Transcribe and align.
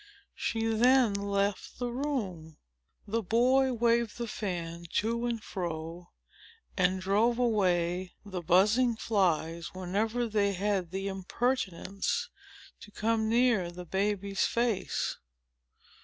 She 0.33 0.65
then 0.65 1.13
left 1.13 1.77
the 1.77 1.91
room. 1.91 2.57
The 3.07 3.21
boy 3.21 3.71
waved 3.71 4.17
the 4.17 4.27
fan 4.27 4.87
to 4.93 5.27
and 5.27 5.43
fro, 5.43 6.09
and 6.75 6.99
drove 6.99 7.37
away 7.37 8.15
the 8.25 8.41
buzzing 8.41 8.95
flies 8.95 9.75
whenever 9.75 10.25
they 10.27 10.53
had 10.53 10.89
the 10.89 11.07
impertinence 11.07 12.29
to 12.79 12.89
come 12.89 13.29
near 13.29 13.69
the 13.69 13.85
baby's 13.85 14.43
face. 14.43 15.17